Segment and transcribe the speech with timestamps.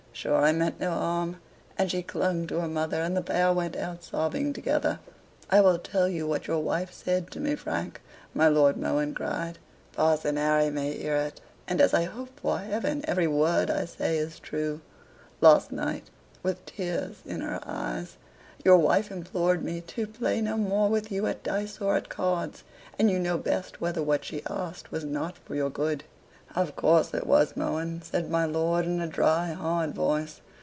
[0.13, 1.37] "Sure I meant no harm."
[1.79, 4.99] And she clung to her mother, and the pair went out sobbing together.
[5.49, 8.01] "I will tell you what your wife said to me, Frank,"
[8.35, 9.57] my Lord Mohun cried.
[9.93, 14.17] "Parson Harry may hear it; and, as I hope for heaven, every word I say
[14.17, 14.81] is true.
[15.39, 16.11] Last night,
[16.43, 18.17] with tears in her eyes,
[18.63, 22.63] your wife implored me to play no more with you at dice or at cards,
[22.99, 26.03] and you know best whether what she asked was not for your good."
[26.53, 30.41] "Of course, it was, Mohun," says my lord in a dry hard voice.